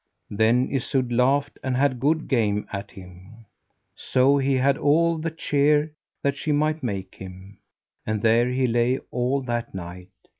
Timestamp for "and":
1.61-1.77, 8.03-8.23